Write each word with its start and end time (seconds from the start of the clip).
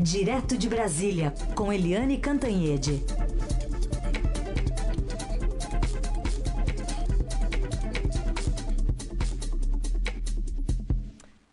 Direto 0.00 0.58
de 0.58 0.68
Brasília, 0.68 1.32
com 1.54 1.72
Eliane 1.72 2.18
Cantanhede. 2.18 3.02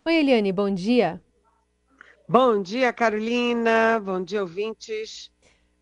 Oi, 0.04 0.14
Eliane, 0.14 0.52
bom 0.52 0.68
dia. 0.74 1.22
Bom 2.28 2.60
dia, 2.60 2.92
Carolina. 2.92 4.00
Bom 4.00 4.22
dia, 4.22 4.42
ouvintes. 4.42 5.30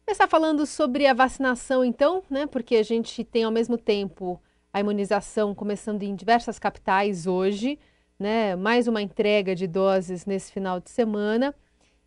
Começar 0.07 0.29
falando 0.29 0.67
sobre 0.67 1.07
a 1.07 1.15
vacinação, 1.15 1.85
então, 1.85 2.23
né? 2.31 2.47
Porque 2.47 2.77
a 2.77 2.83
gente 2.83 3.25
tem 3.25 3.45
ao 3.45 3.51
mesmo 3.51 3.79
tempo 3.79 4.41
a 4.73 4.81
imunização 4.81 5.55
começando 5.55 6.03
em 6.03 6.15
diversas 6.15 6.59
capitais 6.59 7.27
hoje, 7.27 7.79
né? 8.19 8.55
Mais 8.55 8.87
uma 8.87 9.01
entrega 9.01 9.55
de 9.55 9.67
doses 9.67 10.27
nesse 10.27 10.53
final 10.53 10.79
de 10.79 10.91
semana. 10.91 11.55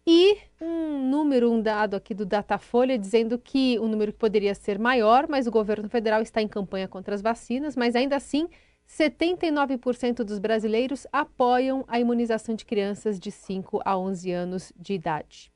E 0.06 0.38
um 0.60 1.09
número, 1.09 1.52
um 1.52 1.62
dado 1.62 1.96
aqui 1.96 2.14
do 2.14 2.26
Datafolha 2.26 2.98
dizendo 2.98 3.38
que 3.38 3.80
o 3.80 3.84
um 3.84 3.88
número 3.88 4.12
que 4.12 4.20
poderia 4.20 4.54
ser 4.54 4.77
maior, 4.77 5.27
mas 5.30 5.48
o 5.48 5.52
governo 5.52 5.88
federal 5.88 6.22
está 6.22 6.41
em 6.41 6.48
campanha 6.48 6.88
contra 6.88 7.16
as 7.16 7.22
vacinas, 7.22 7.76
mas 7.76 7.96
ainda 7.96 8.18
assim 8.18 8.50
79% 8.88 10.24
dos 10.24 10.40
brasileiros 10.40 11.08
apoiam 11.12 11.86
a 11.88 12.00
imunização 12.00 12.54
de 12.54 12.66
crianças 12.66 13.20
de 13.20 13.32
5 13.32 13.82
a 13.84 13.98
11 13.98 14.32
anos 14.32 14.74
de 14.76 14.94
idade. 14.94 15.52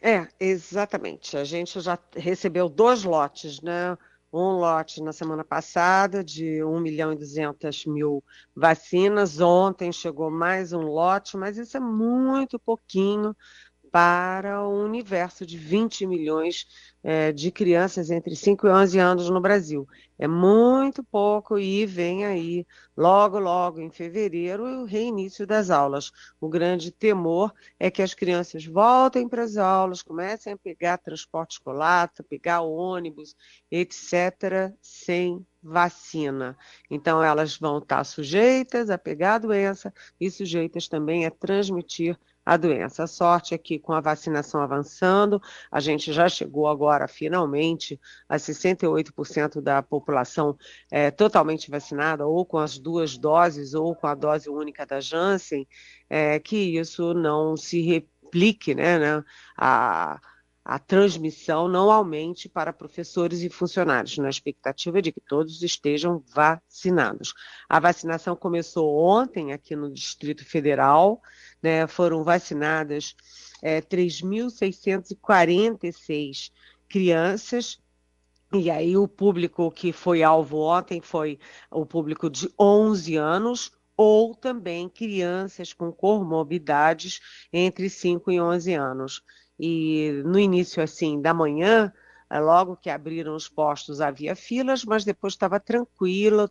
É, 0.00 0.28
exatamente. 0.38 1.36
A 1.36 1.44
gente 1.44 1.80
já 1.80 1.98
recebeu 2.16 2.68
dois 2.68 3.04
lotes, 3.04 3.60
né? 3.60 3.96
Um 4.32 4.58
lote 4.58 5.02
na 5.02 5.12
semana 5.12 5.42
passada 5.42 6.22
de 6.22 6.62
1 6.62 6.80
milhão 6.80 7.12
e 7.12 7.16
200 7.16 7.86
mil 7.86 8.22
vacinas. 8.54 9.40
Ontem 9.40 9.90
chegou 9.90 10.30
mais 10.30 10.72
um 10.72 10.82
lote, 10.82 11.36
mas 11.36 11.56
isso 11.56 11.76
é 11.76 11.80
muito 11.80 12.58
pouquinho 12.58 13.34
para 13.90 14.62
o 14.62 14.84
universo 14.84 15.46
de 15.46 15.56
20 15.56 16.06
milhões 16.06 16.66
é, 17.02 17.32
de 17.32 17.50
crianças 17.50 18.10
entre 18.10 18.34
5 18.36 18.66
e 18.66 18.70
11 18.70 18.98
anos 18.98 19.30
no 19.30 19.40
Brasil. 19.40 19.86
É 20.18 20.26
muito 20.26 21.02
pouco 21.04 21.58
e 21.58 21.86
vem 21.86 22.26
aí, 22.26 22.66
logo, 22.96 23.38
logo, 23.38 23.80
em 23.80 23.90
fevereiro, 23.90 24.64
o 24.64 24.84
reinício 24.84 25.46
das 25.46 25.70
aulas. 25.70 26.10
O 26.40 26.48
grande 26.48 26.90
temor 26.90 27.54
é 27.78 27.90
que 27.90 28.02
as 28.02 28.14
crianças 28.14 28.64
voltem 28.64 29.28
para 29.28 29.44
as 29.44 29.56
aulas, 29.56 30.02
comecem 30.02 30.52
a 30.52 30.58
pegar 30.58 30.98
transporte 30.98 31.52
escolar, 31.52 32.12
pegar 32.28 32.62
ônibus, 32.62 33.36
etc., 33.70 34.74
sem 34.82 35.46
vacina. 35.62 36.56
Então, 36.90 37.22
elas 37.22 37.56
vão 37.56 37.78
estar 37.78 38.02
sujeitas 38.04 38.90
a 38.90 38.98
pegar 38.98 39.34
a 39.34 39.38
doença 39.38 39.92
e 40.20 40.30
sujeitas 40.30 40.88
também 40.88 41.26
a 41.26 41.30
transmitir 41.30 42.18
a 42.48 42.56
doença. 42.56 43.02
A 43.02 43.06
sorte 43.06 43.52
é 43.52 43.58
que 43.58 43.78
com 43.78 43.92
a 43.92 44.00
vacinação 44.00 44.62
avançando, 44.62 45.38
a 45.70 45.80
gente 45.80 46.14
já 46.14 46.30
chegou 46.30 46.66
agora 46.66 47.06
finalmente 47.06 48.00
a 48.26 48.36
68% 48.36 49.60
da 49.60 49.82
população 49.82 50.56
é, 50.90 51.10
totalmente 51.10 51.70
vacinada, 51.70 52.26
ou 52.26 52.46
com 52.46 52.56
as 52.56 52.78
duas 52.78 53.18
doses, 53.18 53.74
ou 53.74 53.94
com 53.94 54.06
a 54.06 54.14
dose 54.14 54.48
única 54.48 54.86
da 54.86 54.98
Janssen, 54.98 55.68
é, 56.08 56.38
que 56.38 56.56
isso 56.78 57.12
não 57.12 57.54
se 57.54 57.82
replique, 57.82 58.74
né, 58.74 58.98
né 58.98 59.22
a 59.54 60.18
a 60.68 60.78
transmissão 60.78 61.66
não 61.66 61.90
aumente 61.90 62.46
para 62.46 62.74
professores 62.74 63.40
e 63.40 63.48
funcionários, 63.48 64.18
na 64.18 64.28
expectativa 64.28 65.00
de 65.00 65.10
que 65.10 65.20
todos 65.20 65.62
estejam 65.62 66.22
vacinados. 66.28 67.32
A 67.66 67.80
vacinação 67.80 68.36
começou 68.36 68.94
ontem 68.98 69.54
aqui 69.54 69.74
no 69.74 69.90
Distrito 69.90 70.44
Federal, 70.44 71.22
né, 71.62 71.86
foram 71.86 72.24
vacinadas 72.24 73.14
é, 73.62 73.80
3.646 73.80 76.50
crianças. 76.88 77.78
E 78.52 78.70
aí 78.70 78.96
o 78.96 79.06
público 79.06 79.70
que 79.70 79.92
foi 79.92 80.22
alvo 80.22 80.58
ontem 80.58 81.02
foi 81.02 81.38
o 81.70 81.84
público 81.84 82.30
de 82.30 82.50
11 82.58 83.16
anos, 83.16 83.70
ou 83.96 84.34
também 84.34 84.88
crianças 84.88 85.72
com 85.72 85.92
comorbidades 85.92 87.20
entre 87.52 87.90
5 87.90 88.30
e 88.30 88.40
11 88.40 88.74
anos. 88.74 89.22
E 89.58 90.22
no 90.24 90.38
início 90.38 90.82
assim 90.82 91.20
da 91.20 91.34
manhã, 91.34 91.92
logo 92.30 92.76
que 92.76 92.88
abriram 92.88 93.34
os 93.34 93.48
postos 93.48 94.00
havia 94.00 94.36
filas, 94.36 94.84
mas 94.84 95.04
depois 95.04 95.32
estava 95.32 95.58
tranquilo, 95.58 96.48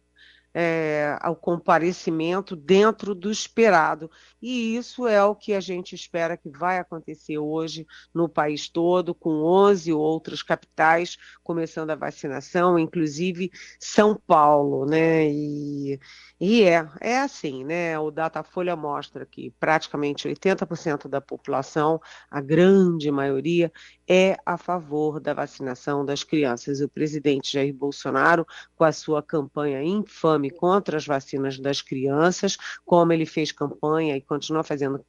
é, 0.60 1.16
ao 1.22 1.36
comparecimento 1.36 2.56
dentro 2.56 3.14
do 3.14 3.30
esperado. 3.30 4.10
E 4.42 4.76
isso 4.76 5.06
é 5.06 5.24
o 5.24 5.36
que 5.36 5.54
a 5.54 5.60
gente 5.60 5.94
espera 5.94 6.36
que 6.36 6.50
vai 6.50 6.80
acontecer 6.80 7.38
hoje 7.38 7.86
no 8.12 8.28
país 8.28 8.68
todo, 8.68 9.14
com 9.14 9.44
11 9.44 9.94
outras 9.94 10.42
capitais 10.42 11.16
começando 11.44 11.92
a 11.92 11.96
vacinação, 11.96 12.80
inclusive 12.80 13.52
São 13.80 14.16
Paulo, 14.16 14.88
né? 14.88 15.30
E, 15.30 16.00
e 16.40 16.64
é, 16.64 16.88
é 17.02 17.20
assim, 17.20 17.64
né? 17.64 17.98
O 17.98 18.12
Datafolha 18.12 18.76
mostra 18.76 19.26
que 19.26 19.50
praticamente 19.60 20.28
80% 20.28 21.08
da 21.08 21.20
população, 21.20 22.00
a 22.30 22.40
grande 22.40 23.10
maioria, 23.10 23.72
é 24.08 24.38
a 24.46 24.56
favor 24.56 25.20
da 25.20 25.34
vacinação 25.34 26.06
das 26.06 26.24
crianças. 26.24 26.80
O 26.80 26.88
presidente 26.88 27.54
Jair 27.54 27.74
Bolsonaro, 27.74 28.46
com 28.76 28.84
a 28.84 28.92
sua 28.92 29.24
campanha 29.24 29.82
infame 29.84 30.52
contra 30.52 30.98
as 30.98 31.08
vacinas 31.08 31.58
das 31.58 31.82
crianças, 31.82 32.56
como 32.86 33.12
ele 33.14 33.26
fez 33.26 33.52
campanha 33.52 34.16
e 34.16 34.22
continua 34.22 34.64
fazendo 34.64 35.04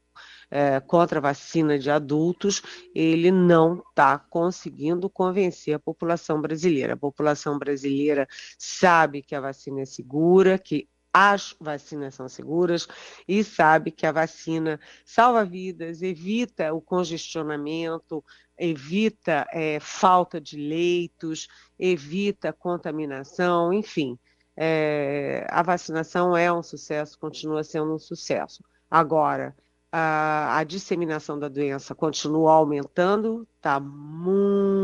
é, 0.50 0.80
contra 0.80 1.18
a 1.18 1.22
vacina 1.22 1.78
de 1.78 1.90
adultos, 1.90 2.62
ele 2.94 3.30
não 3.30 3.82
está 3.90 4.18
conseguindo 4.18 5.10
convencer 5.10 5.74
a 5.74 5.78
população 5.78 6.40
brasileira. 6.40 6.94
A 6.94 6.96
população 6.96 7.58
brasileira 7.58 8.26
sabe 8.58 9.22
que 9.22 9.34
a 9.34 9.40
vacina 9.40 9.82
é 9.82 9.84
segura, 9.84 10.58
que 10.58 10.88
as 11.12 11.54
vacinas 11.60 12.14
são 12.14 12.28
seguras 12.28 12.86
e 13.26 13.42
sabe 13.42 13.90
que 13.90 14.06
a 14.06 14.12
vacina 14.12 14.78
salva 15.04 15.44
vidas, 15.44 16.02
evita 16.02 16.72
o 16.72 16.80
congestionamento, 16.80 18.24
evita 18.56 19.46
é, 19.52 19.78
falta 19.80 20.40
de 20.40 20.56
leitos, 20.56 21.48
evita 21.78 22.52
contaminação, 22.52 23.72
enfim. 23.72 24.18
É, 24.56 25.46
a 25.50 25.62
vacinação 25.62 26.36
é 26.36 26.52
um 26.52 26.62
sucesso, 26.62 27.18
continua 27.18 27.62
sendo 27.62 27.94
um 27.94 27.98
sucesso. 27.98 28.62
Agora, 28.90 29.56
a, 29.92 30.58
a 30.58 30.64
disseminação 30.64 31.38
da 31.38 31.48
doença 31.48 31.94
continua 31.94 32.52
aumentando, 32.52 33.46
está 33.56 33.78
muito 33.80 34.77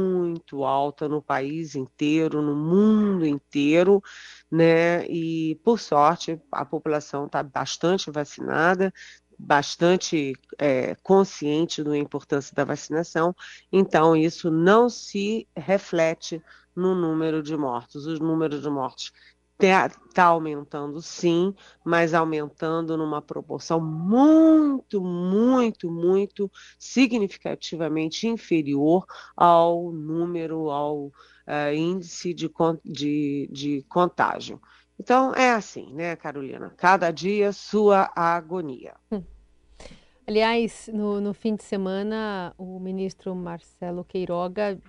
alta 0.65 1.09
no 1.09 1.23
país 1.23 1.75
inteiro, 1.75 2.43
no 2.43 2.55
mundo 2.55 3.27
inteiro, 3.27 4.03
né? 4.51 5.07
E 5.07 5.57
por 5.65 5.79
sorte 5.79 6.41
a 6.53 6.65
população 6.65 7.27
está 7.27 7.43
bastante 7.43 8.11
vacinada, 8.11 8.93
bastante 9.39 10.33
é, 10.59 10.95
consciente 10.97 11.83
da 11.83 11.97
importância 11.97 12.55
da 12.55 12.65
vacinação, 12.65 13.35
então 13.73 14.17
isso 14.17 14.51
não 14.51 14.89
se 14.89 15.49
reflete 15.57 16.43
no 16.75 16.95
número 16.95 17.43
de 17.43 17.57
mortos. 17.57 18.07
Os 18.07 18.19
números 18.21 18.63
de 18.63 18.71
mortes 18.71 19.13
está 19.59 20.25
aumentando 20.25 21.01
sim, 21.01 21.55
mas 21.85 22.13
aumentando 22.13 22.97
numa 22.97 23.23
proporção 23.23 23.81
muito, 23.81 25.03
muito, 25.03 25.91
muito 25.91 26.51
significativamente 26.79 28.27
inferior 28.27 29.07
ao 29.37 29.93
número, 29.93 30.71
ao 30.71 31.07
uh, 31.07 31.75
índice 31.75 32.35
de, 32.35 32.51
de, 32.85 33.49
de 33.53 33.83
contágio. 33.89 34.61
Então 34.99 35.33
é 35.35 35.51
assim, 35.51 35.93
né, 35.93 36.17
Carolina? 36.17 36.73
Cada 36.77 37.11
dia 37.11 37.53
sua 37.53 38.11
agonia. 38.15 38.95
Hum. 39.11 39.23
Aliás, 40.27 40.89
no, 40.93 41.21
no 41.21 41.35
fim 41.35 41.55
de 41.55 41.63
semana, 41.63 42.55
o 42.57 42.81
ministro 42.81 43.35
Marcelo 43.35 44.05
Queiroga 44.05 44.81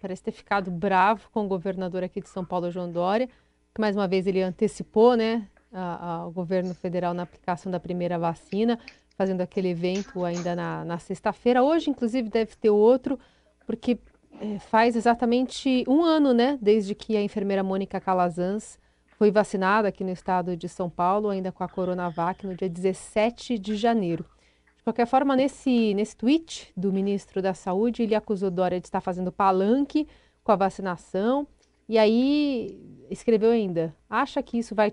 parece 0.00 0.22
ter 0.22 0.32
ficado 0.32 0.70
bravo 0.70 1.28
com 1.30 1.44
o 1.44 1.48
governador 1.48 2.02
aqui 2.02 2.20
de 2.20 2.28
São 2.28 2.44
Paulo, 2.44 2.70
João 2.70 2.90
Dória 2.90 3.28
que 3.74 3.80
mais 3.80 3.96
uma 3.96 4.08
vez 4.08 4.26
ele 4.26 4.42
antecipou 4.42 5.16
né, 5.16 5.46
ao 5.72 6.30
governo 6.30 6.74
federal 6.74 7.14
na 7.14 7.22
aplicação 7.22 7.70
da 7.70 7.78
primeira 7.78 8.18
vacina, 8.18 8.78
fazendo 9.16 9.40
aquele 9.40 9.68
evento 9.68 10.24
ainda 10.24 10.56
na, 10.56 10.84
na 10.84 10.98
sexta-feira. 10.98 11.62
Hoje, 11.62 11.90
inclusive, 11.90 12.28
deve 12.28 12.56
ter 12.56 12.70
outro, 12.70 13.18
porque 13.66 13.98
é, 14.40 14.58
faz 14.58 14.96
exatamente 14.96 15.84
um 15.86 16.02
ano, 16.02 16.32
né, 16.32 16.58
desde 16.60 16.94
que 16.94 17.16
a 17.16 17.22
enfermeira 17.22 17.62
Mônica 17.62 18.00
Calazans 18.00 18.78
foi 19.18 19.30
vacinada 19.30 19.88
aqui 19.88 20.02
no 20.02 20.10
estado 20.10 20.56
de 20.56 20.68
São 20.68 20.88
Paulo, 20.88 21.28
ainda 21.28 21.52
com 21.52 21.62
a 21.62 21.68
Coronavac, 21.68 22.46
no 22.46 22.54
dia 22.54 22.68
17 22.68 23.58
de 23.58 23.76
janeiro. 23.76 24.24
De 24.78 24.82
qualquer 24.82 25.06
forma, 25.06 25.36
nesse, 25.36 25.92
nesse 25.92 26.16
tweet 26.16 26.72
do 26.74 26.90
ministro 26.90 27.42
da 27.42 27.52
Saúde, 27.52 28.02
ele 28.02 28.14
acusou 28.14 28.50
Dória 28.50 28.80
de 28.80 28.86
estar 28.86 29.02
fazendo 29.02 29.30
palanque 29.30 30.08
com 30.42 30.52
a 30.52 30.56
vacinação 30.56 31.46
e 31.86 31.98
aí 31.98 32.80
escreveu 33.10 33.50
ainda: 33.50 33.94
acha 34.08 34.42
que 34.42 34.58
isso 34.58 34.74
vai 34.74 34.90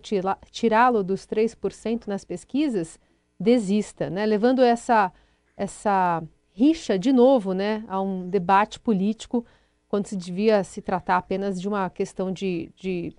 tirá-lo 0.52 1.04
dos 1.04 1.26
3% 1.26 2.08
nas 2.08 2.26
pesquisas? 2.26 3.00
Desista, 3.40 4.10
né? 4.10 4.26
Levando 4.26 4.64
essa, 4.64 5.14
essa 5.56 6.24
rixa 6.58 6.98
de 6.98 7.14
novo, 7.14 7.54
né, 7.54 7.86
a 7.88 8.02
um 8.02 8.28
debate 8.28 8.80
político 8.80 9.46
quando 9.88 10.08
se 10.08 10.16
devia 10.18 10.64
se 10.64 10.82
tratar 10.82 11.18
apenas 11.18 11.62
de 11.62 11.68
uma 11.68 11.88
questão 11.88 12.32
de, 12.32 12.72
de 12.76 13.16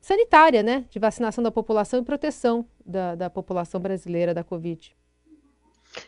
sanitária, 0.00 0.62
né, 0.62 0.86
de 0.88 0.98
vacinação 0.98 1.44
da 1.44 1.50
população 1.50 2.00
e 2.00 2.04
proteção 2.04 2.66
da, 2.86 3.14
da 3.14 3.28
população 3.28 3.78
brasileira 3.78 4.32
da 4.32 4.42
Covid. 4.42 4.96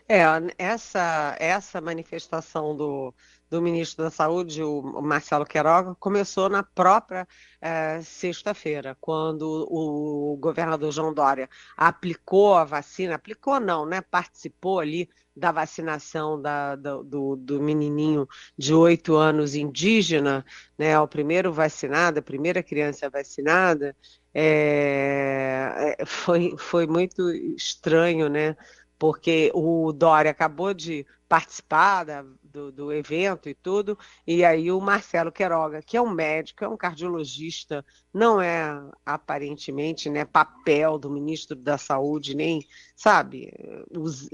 É, 0.08 0.22
essa, 0.56 1.36
essa 1.38 1.80
manifestação 1.80 2.74
do, 2.74 3.14
do 3.50 3.62
ministro 3.62 4.04
da 4.04 4.10
Saúde, 4.10 4.62
o 4.62 4.82
Marcelo 5.02 5.44
Queiroga, 5.44 5.94
começou 5.94 6.48
na 6.48 6.62
própria 6.62 7.26
é, 7.60 8.00
sexta-feira, 8.02 8.96
quando 9.00 9.66
o 9.70 10.36
governador 10.38 10.92
João 10.92 11.14
Dória 11.14 11.48
aplicou 11.76 12.54
a 12.54 12.64
vacina, 12.64 13.14
aplicou 13.14 13.58
não, 13.58 13.86
né? 13.86 14.00
Participou 14.00 14.80
ali 14.80 15.08
da 15.34 15.52
vacinação 15.52 16.40
da, 16.40 16.74
do, 16.76 17.36
do, 17.36 17.62
menininho 17.62 18.28
de 18.56 18.74
oito 18.74 19.14
anos 19.16 19.54
indígena, 19.54 20.44
né? 20.76 20.98
O 21.00 21.08
primeiro 21.08 21.52
vacinado, 21.52 22.18
a 22.18 22.22
primeira 22.22 22.62
criança 22.62 23.08
vacinada, 23.08 23.96
é 24.34 25.96
foi, 26.06 26.54
foi 26.58 26.86
muito 26.86 27.30
estranho, 27.30 28.28
né? 28.28 28.56
porque 28.98 29.50
o 29.54 29.92
Dória 29.92 30.30
acabou 30.30 30.74
de 30.74 31.06
participar 31.28 32.04
da, 32.04 32.24
do, 32.58 32.72
do, 32.72 32.92
evento 32.92 33.48
e 33.48 33.54
tudo, 33.54 33.96
e 34.26 34.44
aí 34.44 34.72
o 34.72 34.80
Marcelo 34.80 35.30
Queiroga, 35.30 35.80
que 35.80 35.96
é 35.96 36.02
um 36.02 36.10
médico, 36.10 36.64
é 36.64 36.68
um 36.68 36.76
cardiologista, 36.76 37.84
não 38.12 38.40
é 38.40 38.82
aparentemente 39.06 40.10
né, 40.10 40.24
papel 40.24 40.98
do 40.98 41.08
ministro 41.08 41.54
da 41.54 41.78
Saúde, 41.78 42.34
nem, 42.34 42.66
sabe, 42.96 43.52
os, 43.96 44.28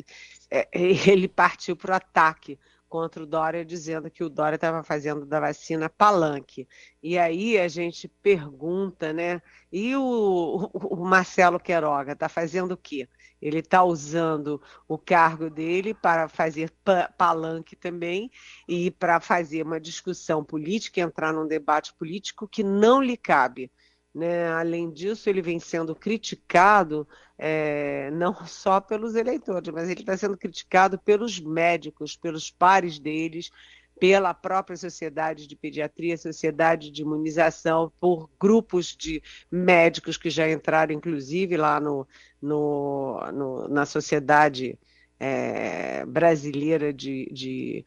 é, 0.51 0.69
ele 0.73 1.29
partiu 1.29 1.77
para 1.77 1.93
o 1.93 1.97
ataque 1.97 2.59
contra 2.95 3.25
o 3.25 3.27
Dória, 3.27 3.65
dizendo 3.65 4.09
que 4.09 4.23
o 4.23 4.29
Dória 4.29 4.55
estava 4.55 4.85
fazendo 4.85 5.27
da 5.27 5.41
vacina 5.41 5.91
palanque. 5.91 6.69
E 7.03 7.19
aí 7.19 7.59
a 7.59 7.67
gente 7.67 8.07
pergunta, 8.07 9.13
né? 9.13 9.43
E 9.73 9.97
o, 9.97 10.71
o 10.73 11.05
Marcelo 11.05 11.59
Queiroga 11.59 12.13
está 12.13 12.29
fazendo 12.29 12.71
o 12.71 12.77
quê? 12.77 13.09
Ele 13.43 13.59
está 13.59 13.83
usando 13.83 14.63
o 14.87 14.97
cargo 14.97 15.51
dele 15.51 15.93
para 15.93 16.29
fazer 16.29 16.73
palanque 17.19 17.75
também 17.75 18.31
e 18.69 18.93
para 18.93 19.19
fazer 19.19 19.65
uma 19.65 19.81
discussão 19.81 20.45
política, 20.45 21.01
entrar 21.01 21.33
num 21.33 21.49
debate 21.49 21.93
político 21.95 22.47
que 22.47 22.63
não 22.63 23.03
lhe 23.03 23.17
cabe. 23.17 23.73
Né? 24.15 24.47
Além 24.49 24.91
disso, 24.91 25.29
ele 25.29 25.43
vem 25.43 25.59
sendo 25.59 25.95
criticado 25.95 27.07
é, 27.37 28.11
não 28.13 28.35
só 28.47 28.81
pelos 28.81 29.15
eleitores, 29.15 29.73
mas 29.73 29.89
ele 29.91 30.01
está 30.01 30.17
sendo 30.17 30.37
criticado 30.37 30.99
pelos 30.99 31.41
médicos, 31.41 32.17
pelos 32.17 32.51
pares 32.51 32.99
deles, 32.99 33.51
pela 33.99 34.35
própria 34.35 34.77
sociedade 34.77 35.47
de 35.47 35.57
pediatria, 35.57 36.17
sociedade 36.17 36.91
de 36.91 37.03
imunização, 37.03 37.93
por 38.01 38.29
grupos 38.41 38.95
de 38.97 39.23
médicos 39.51 40.17
que 40.17 40.31
já 40.31 40.51
entraram, 40.51 40.95
inclusive, 40.95 41.57
lá 41.57 41.81
no, 41.81 42.07
no, 42.41 43.21
no 43.33 43.69
na 43.69 43.87
sociedade 43.87 44.79
é, 45.19 46.05
brasileira 46.07 46.93
de, 46.93 47.29
de, 47.33 47.85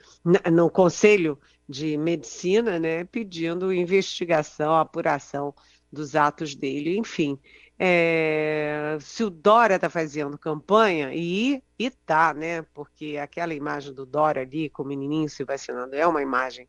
no 0.51 0.69
Conselho 0.69 1.37
de 1.67 1.97
Medicina, 1.97 2.79
né, 2.79 3.03
pedindo 3.03 3.73
investigação, 3.73 4.75
apuração 4.75 5.53
dos 5.91 6.15
atos 6.15 6.55
dele, 6.55 6.97
enfim. 6.97 7.39
É, 7.79 8.97
se 8.99 9.23
o 9.23 9.29
Dória 9.29 9.75
está 9.75 9.89
fazendo 9.89 10.37
campanha, 10.37 11.13
e 11.13 11.61
está, 11.77 12.33
né? 12.33 12.63
Porque 12.73 13.17
aquela 13.17 13.53
imagem 13.53 13.93
do 13.93 14.05
Dória 14.05 14.41
ali 14.41 14.69
com 14.69 14.83
o 14.83 14.85
menininho 14.87 15.29
se 15.29 15.43
vacinando 15.43 15.95
é 15.95 16.05
uma 16.07 16.21
imagem 16.21 16.67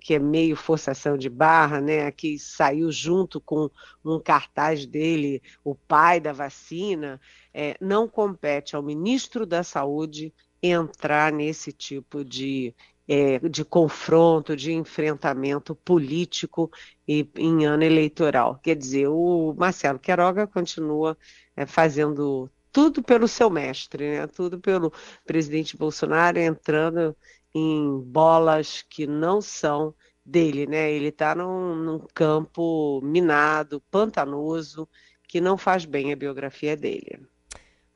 que 0.00 0.14
é 0.14 0.18
meio 0.18 0.56
forçação 0.56 1.16
de 1.16 1.28
barra, 1.30 1.80
né? 1.80 2.10
Que 2.10 2.38
saiu 2.38 2.90
junto 2.90 3.40
com 3.40 3.70
um 4.04 4.20
cartaz 4.20 4.84
dele, 4.84 5.42
o 5.64 5.74
pai 5.74 6.20
da 6.20 6.32
vacina. 6.32 7.20
É, 7.54 7.76
não 7.80 8.08
compete 8.08 8.74
ao 8.74 8.82
ministro 8.82 9.46
da 9.46 9.62
Saúde 9.62 10.34
entrar 10.62 11.32
nesse 11.32 11.72
tipo 11.72 12.24
de 12.24 12.74
é, 13.08 13.38
de 13.40 13.64
confronto, 13.64 14.56
de 14.56 14.72
enfrentamento 14.72 15.74
político 15.74 16.70
e, 17.06 17.28
em 17.36 17.66
ano 17.66 17.82
eleitoral. 17.82 18.58
Quer 18.62 18.76
dizer, 18.76 19.08
o 19.08 19.54
Marcelo 19.56 19.98
Queiroga 19.98 20.46
continua 20.46 21.16
é, 21.56 21.66
fazendo 21.66 22.50
tudo 22.72 23.02
pelo 23.02 23.28
seu 23.28 23.50
mestre, 23.50 24.18
né? 24.18 24.26
tudo 24.26 24.58
pelo 24.58 24.92
presidente 25.26 25.76
Bolsonaro 25.76 26.38
entrando 26.38 27.16
em 27.54 28.00
bolas 28.00 28.82
que 28.88 29.06
não 29.06 29.40
são 29.42 29.94
dele, 30.24 30.66
né? 30.66 30.90
Ele 30.92 31.08
está 31.08 31.34
num, 31.34 31.74
num, 31.76 31.98
campo 32.14 33.00
minado, 33.02 33.80
pantanoso, 33.90 34.88
que 35.28 35.40
não 35.40 35.58
faz 35.58 35.84
bem 35.84 36.12
a 36.12 36.16
biografia 36.16 36.76
dele. 36.76 37.26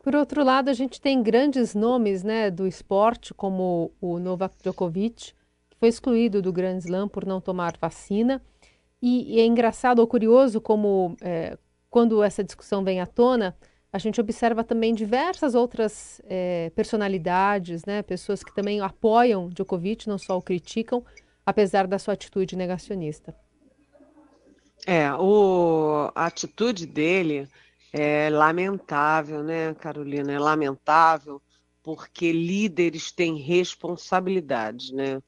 Por 0.06 0.14
outro 0.14 0.44
lado, 0.44 0.68
a 0.68 0.72
gente 0.72 1.00
tem 1.00 1.20
grandes 1.20 1.74
nomes 1.74 2.22
né, 2.22 2.48
do 2.48 2.64
esporte, 2.64 3.34
como 3.34 3.90
o 4.00 4.20
Novak 4.20 4.54
Djokovic, 4.62 5.34
que 5.68 5.76
foi 5.80 5.88
excluído 5.88 6.40
do 6.40 6.52
Grand 6.52 6.78
Slam 6.78 7.08
por 7.08 7.26
não 7.26 7.40
tomar 7.40 7.76
vacina. 7.76 8.40
E, 9.02 9.34
e 9.34 9.40
é 9.40 9.44
engraçado 9.44 9.98
ou 9.98 10.06
curioso 10.06 10.60
como, 10.60 11.16
é, 11.20 11.58
quando 11.90 12.22
essa 12.22 12.44
discussão 12.44 12.84
vem 12.84 13.00
à 13.00 13.06
tona, 13.06 13.56
a 13.92 13.98
gente 13.98 14.20
observa 14.20 14.62
também 14.62 14.94
diversas 14.94 15.56
outras 15.56 16.22
é, 16.28 16.70
personalidades, 16.76 17.84
né, 17.84 18.00
pessoas 18.00 18.44
que 18.44 18.54
também 18.54 18.80
apoiam 18.80 19.48
Djokovic, 19.48 20.08
não 20.08 20.18
só 20.18 20.38
o 20.38 20.42
criticam, 20.42 21.04
apesar 21.44 21.84
da 21.88 21.98
sua 21.98 22.14
atitude 22.14 22.54
negacionista. 22.54 23.34
É, 24.86 25.12
o, 25.14 26.12
a 26.14 26.26
atitude 26.26 26.86
dele 26.86 27.48
é 27.92 28.28
lamentável, 28.30 29.42
né, 29.42 29.74
Carolina? 29.74 30.32
É 30.32 30.38
lamentável 30.38 31.40
porque 31.82 32.32
líderes 32.32 33.12
têm 33.12 33.36
responsabilidade, 33.36 34.92
né? 34.92 35.22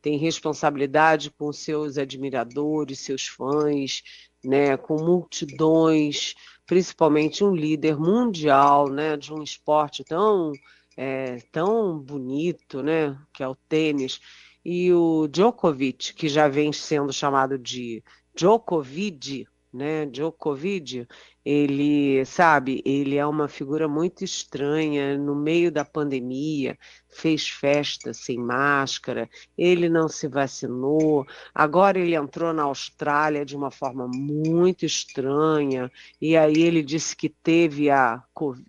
Tem 0.00 0.16
responsabilidade 0.16 1.30
com 1.30 1.52
seus 1.52 1.98
admiradores, 1.98 3.00
seus 3.00 3.26
fãs, 3.26 4.02
né? 4.44 4.76
Com 4.76 5.02
multidões, 5.02 6.34
principalmente 6.66 7.42
um 7.42 7.52
líder 7.52 7.98
mundial, 7.98 8.88
né? 8.88 9.16
De 9.16 9.32
um 9.32 9.42
esporte 9.42 10.04
tão 10.04 10.52
é, 10.96 11.38
tão 11.50 11.98
bonito, 11.98 12.80
né? 12.80 13.18
Que 13.32 13.42
é 13.42 13.48
o 13.48 13.56
tênis. 13.56 14.20
E 14.64 14.92
o 14.92 15.26
Djokovic, 15.26 16.14
que 16.14 16.28
já 16.28 16.48
vem 16.48 16.72
sendo 16.72 17.12
chamado 17.12 17.58
de 17.58 18.02
Djokovic, 18.34 19.46
né? 19.74 20.06
Djokovic, 20.06 21.06
ele, 21.44 22.24
sabe, 22.24 22.80
ele 22.86 23.16
é 23.16 23.26
uma 23.26 23.48
figura 23.48 23.88
muito 23.88 24.24
estranha 24.24 25.18
no 25.18 25.34
meio 25.34 25.70
da 25.70 25.84
pandemia, 25.84 26.78
fez 27.08 27.48
festa 27.48 28.14
sem 28.14 28.38
máscara, 28.38 29.28
ele 29.58 29.88
não 29.88 30.08
se 30.08 30.28
vacinou, 30.28 31.26
agora 31.54 31.98
ele 31.98 32.14
entrou 32.14 32.52
na 32.52 32.62
Austrália 32.62 33.44
de 33.44 33.56
uma 33.56 33.70
forma 33.70 34.08
muito 34.08 34.86
estranha, 34.86 35.90
e 36.20 36.36
aí 36.36 36.62
ele 36.62 36.82
disse 36.82 37.16
que 37.16 37.28
teve 37.28 37.90
a 37.90 38.22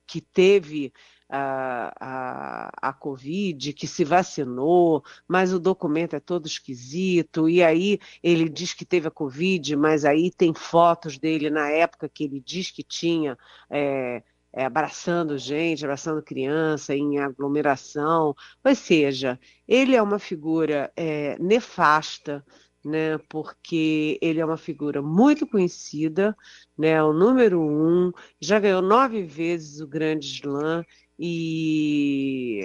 que 0.08 0.20
teve 0.20 0.92
a, 1.36 1.94
a, 2.00 2.89
a 2.89 2.94
Covid, 2.94 3.74
que 3.74 3.88
se 3.88 4.04
vacinou, 4.04 5.04
mas 5.27 5.54
o 5.54 5.60
documento 5.60 6.15
é 6.15 6.20
todo 6.20 6.48
esquisito, 6.48 7.50
e 7.50 7.62
aí 7.62 8.00
ele 8.24 8.48
diz 8.48 8.74
que 8.74 8.86
teve 8.86 9.08
a 9.08 9.12
Covid, 9.12 9.75
mas 9.75 10.06
aí 10.06 10.32
tem 10.32 10.54
fotos 10.54 11.18
dele 11.18 11.50
na 11.50 11.70
época 11.70 12.10
que 12.10 12.24
ele 12.24 12.39
diz 12.39 12.72
que 12.72 12.84
tinha. 12.84 13.38
É, 13.70 14.24
é, 14.58 14.63
abraçando 14.63 15.38
gente, 15.38 15.84
abraçando 15.84 16.24
criança, 16.24 16.96
em 16.96 17.20
aglomeração. 17.20 18.34
Ou 18.63 18.75
seja, 18.75 19.38
ele 19.68 19.98
é 19.98 20.01
uma 20.01 20.18
figura 20.18 20.89
é, 20.96 21.38
nefasta, 21.39 22.42
né, 22.86 23.18
porque 23.27 24.18
ele 24.22 24.39
é 24.39 24.46
uma 24.46 24.58
figura 24.58 25.01
muito 25.01 25.48
conhecida, 25.48 26.38
né, 26.77 27.04
o 27.04 27.12
número 27.12 27.60
um, 27.60 28.12
já 28.39 28.60
ganhou 28.60 28.82
nove 28.82 29.24
vezes 29.24 29.82
o 29.82 29.88
Grande 29.88 30.27
Slam 30.27 30.86
e, 31.17 32.62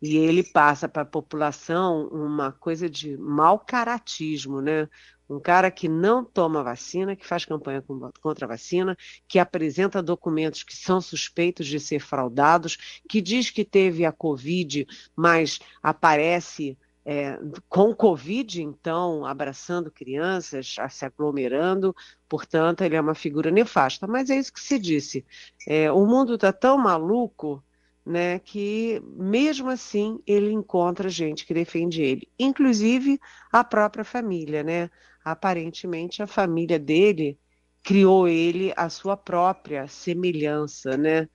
e 0.00 0.16
ele 0.16 0.42
passa 0.42 0.88
para 0.88 1.02
a 1.02 1.06
população 1.06 2.08
uma 2.08 2.52
coisa 2.52 2.88
de 2.88 3.16
mau 3.16 3.58
caratismo, 3.58 4.60
né? 4.60 4.88
Um 5.28 5.40
cara 5.40 5.70
que 5.70 5.88
não 5.88 6.24
toma 6.24 6.62
vacina, 6.62 7.16
que 7.16 7.26
faz 7.26 7.44
campanha 7.44 7.82
contra 8.20 8.44
a 8.44 8.48
vacina, 8.48 8.96
que 9.26 9.38
apresenta 9.38 10.02
documentos 10.02 10.62
que 10.62 10.76
são 10.76 11.00
suspeitos 11.00 11.66
de 11.66 11.80
ser 11.80 12.00
fraudados, 12.00 12.76
que 13.08 13.20
diz 13.20 13.48
que 13.48 13.64
teve 13.64 14.04
a 14.04 14.12
Covid, 14.12 14.86
mas 15.16 15.58
aparece 15.82 16.76
é, 17.04 17.38
com 17.68 17.94
Covid, 17.94 18.62
então, 18.62 19.24
abraçando 19.24 19.90
crianças, 19.90 20.76
se 20.90 21.04
aglomerando, 21.04 21.94
portanto, 22.28 22.82
ele 22.82 22.96
é 22.96 23.00
uma 23.00 23.14
figura 23.14 23.50
nefasta. 23.50 24.06
Mas 24.06 24.30
é 24.30 24.36
isso 24.36 24.52
que 24.52 24.60
se 24.60 24.78
disse. 24.78 25.24
É, 25.66 25.90
o 25.90 26.06
mundo 26.06 26.34
está 26.34 26.52
tão 26.52 26.78
maluco 26.78 27.62
né, 28.04 28.38
que 28.40 29.00
mesmo 29.16 29.68
assim 29.68 30.20
ele 30.26 30.50
encontra 30.50 31.08
gente 31.08 31.46
que 31.46 31.54
defende 31.54 32.02
ele, 32.02 32.28
inclusive 32.38 33.18
a 33.52 33.62
própria 33.62 34.04
família, 34.04 34.62
né? 34.62 34.90
Aparentemente 35.24 36.22
a 36.22 36.26
família 36.26 36.78
dele 36.78 37.38
criou 37.82 38.28
ele 38.28 38.72
a 38.76 38.88
sua 38.88 39.16
própria 39.16 39.86
semelhança, 39.88 40.96
né? 40.96 41.28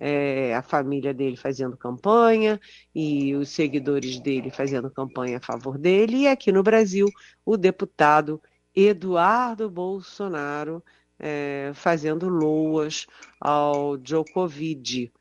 É, 0.00 0.54
a 0.54 0.62
família 0.62 1.14
dele 1.14 1.36
fazendo 1.36 1.76
campanha 1.76 2.60
e 2.94 3.34
os 3.36 3.48
seguidores 3.50 4.18
dele 4.20 4.50
fazendo 4.50 4.90
campanha 4.90 5.38
a 5.38 5.40
favor 5.40 5.78
dele. 5.78 6.22
E 6.22 6.28
aqui 6.28 6.50
no 6.50 6.62
Brasil, 6.62 7.06
o 7.44 7.56
deputado 7.56 8.42
Eduardo 8.74 9.70
Bolsonaro 9.70 10.82
é, 11.18 11.70
fazendo 11.74 12.28
loas 12.28 13.06
ao 13.40 13.96
Djokovic. 13.96 15.12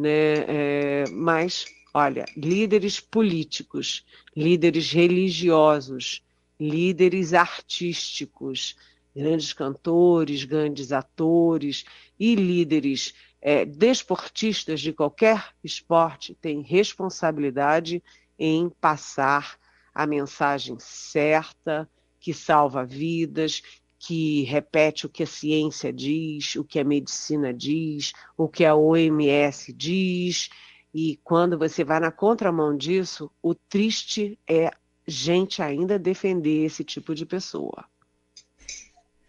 Né? 0.00 0.44
É, 0.48 1.04
mas, 1.10 1.66
olha, 1.92 2.24
líderes 2.34 2.98
políticos, 2.98 4.02
líderes 4.34 4.90
religiosos, 4.90 6.22
líderes 6.58 7.34
artísticos, 7.34 8.76
grandes 9.14 9.52
cantores, 9.52 10.44
grandes 10.44 10.90
atores 10.90 11.84
e 12.18 12.34
líderes 12.34 13.12
é, 13.42 13.66
desportistas 13.66 14.80
de 14.80 14.92
qualquer 14.92 15.54
esporte 15.62 16.34
têm 16.34 16.62
responsabilidade 16.62 18.02
em 18.38 18.70
passar 18.80 19.58
a 19.94 20.06
mensagem 20.06 20.78
certa, 20.78 21.86
que 22.18 22.32
salva 22.32 22.86
vidas, 22.86 23.62
que 24.00 24.42
repete 24.42 25.06
o 25.06 25.08
que 25.08 25.22
a 25.22 25.26
ciência 25.26 25.92
diz, 25.92 26.56
o 26.56 26.64
que 26.64 26.80
a 26.80 26.84
medicina 26.84 27.54
diz, 27.54 28.12
o 28.36 28.48
que 28.48 28.64
a 28.64 28.74
OMS 28.74 29.72
diz. 29.72 30.50
E 30.92 31.20
quando 31.22 31.56
você 31.56 31.84
vai 31.84 32.00
na 32.00 32.10
contramão 32.10 32.76
disso, 32.76 33.30
o 33.40 33.54
triste 33.54 34.36
é 34.48 34.72
gente 35.06 35.62
ainda 35.62 35.98
defender 35.98 36.64
esse 36.64 36.82
tipo 36.82 37.14
de 37.14 37.24
pessoa 37.24 37.84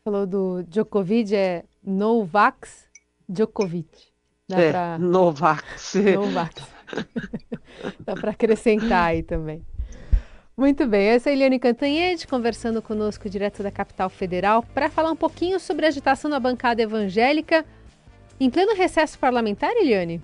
falou 0.03 0.25
do 0.25 0.63
Djokovic, 0.63 1.35
é 1.35 1.63
Novax 1.83 2.87
Djokovic. 3.29 4.11
Dá 4.47 4.59
é, 4.59 4.71
pra... 4.71 4.97
Novax. 4.99 5.93
Novax. 5.95 6.55
Dá 8.01 8.15
para 8.15 8.31
acrescentar 8.31 9.05
aí 9.05 9.23
também. 9.23 9.65
Muito 10.61 10.85
bem, 10.85 11.07
essa 11.07 11.27
é 11.27 11.31
a 11.31 11.33
Eliane 11.33 11.57
Cantanhede 11.57 12.27
conversando 12.27 12.83
conosco 12.83 13.27
direto 13.27 13.63
da 13.63 13.71
capital 13.71 14.11
federal 14.11 14.61
para 14.61 14.91
falar 14.91 15.09
um 15.09 15.15
pouquinho 15.15 15.59
sobre 15.59 15.87
a 15.87 15.89
agitação 15.89 16.29
na 16.29 16.39
bancada 16.39 16.79
evangélica 16.83 17.65
em 18.39 18.47
pleno 18.47 18.75
recesso 18.75 19.17
parlamentar, 19.17 19.71
Eliane? 19.75 20.21